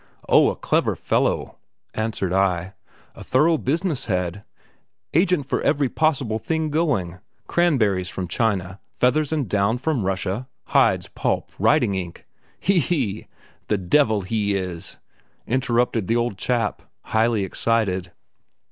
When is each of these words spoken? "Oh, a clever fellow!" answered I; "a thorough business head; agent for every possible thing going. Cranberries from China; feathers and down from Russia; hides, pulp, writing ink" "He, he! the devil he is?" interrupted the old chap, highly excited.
"Oh, 0.27 0.49
a 0.49 0.55
clever 0.55 0.95
fellow!" 0.95 1.59
answered 1.93 2.33
I; 2.33 2.73
"a 3.13 3.23
thorough 3.23 3.59
business 3.59 4.05
head; 4.07 4.43
agent 5.13 5.45
for 5.45 5.61
every 5.61 5.89
possible 5.89 6.39
thing 6.39 6.71
going. 6.71 7.19
Cranberries 7.45 8.09
from 8.09 8.27
China; 8.27 8.79
feathers 8.97 9.31
and 9.31 9.47
down 9.47 9.77
from 9.77 10.03
Russia; 10.03 10.47
hides, 10.69 11.07
pulp, 11.07 11.51
writing 11.59 11.93
ink" 11.93 12.25
"He, 12.59 12.79
he! 12.79 13.27
the 13.67 13.77
devil 13.77 14.21
he 14.21 14.55
is?" 14.55 14.97
interrupted 15.45 16.07
the 16.07 16.15
old 16.15 16.35
chap, 16.35 16.81
highly 17.03 17.43
excited. 17.43 18.11